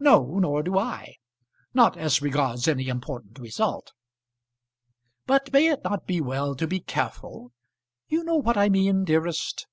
[0.00, 1.14] "No, nor do I;
[1.74, 3.92] not as regards any important result.
[5.26, 7.52] But may it not be well to be careful?
[8.08, 9.68] You know what I mean, dearest?"